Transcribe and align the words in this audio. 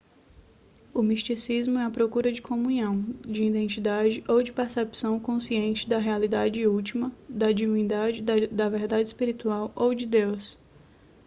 o 0.95 1.03
misticismo 1.03 1.77
é 1.77 1.83
a 1.85 1.91
procura 1.91 2.31
de 2.31 2.41
comunhão 2.41 3.03
de 3.23 3.43
identidade 3.43 4.23
ou 4.27 4.41
de 4.41 4.51
percepção 4.51 5.19
consciente 5.19 5.87
da 5.87 5.99
realidade 5.99 6.65
última 6.65 7.11
da 7.29 7.51
divindade 7.51 8.23
da 8.51 8.67
verdade 8.67 9.03
espiritual 9.03 9.71
ou 9.75 9.93
de 9.93 10.07
deus 10.07 10.57